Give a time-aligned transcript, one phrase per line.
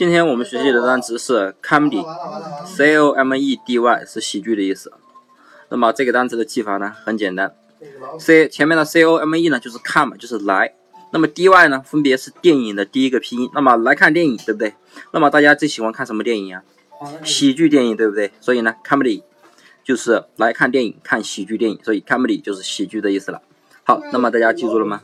[0.00, 4.90] 今天我们学习的单词是 comedy，C O M E D Y 是喜剧的意思。
[5.68, 7.54] 那么这个单词的记法呢，很简单
[8.18, 10.74] ，C 前面的 C O M E 呢，就是 come，就是来。
[11.12, 13.50] 那么 D Y 呢，分别是电影的第一个拼音。
[13.52, 14.72] 那么来看电影对不对？
[15.12, 16.62] 那么大家最喜欢看什么电影啊？
[17.22, 18.32] 喜剧电影对不对？
[18.40, 19.22] 所以呢，comedy
[19.84, 21.78] 就是来看电影，看喜剧电影。
[21.84, 23.42] 所以 comedy 就是喜剧的意思了。
[23.84, 25.02] 好，那么大家记住了吗？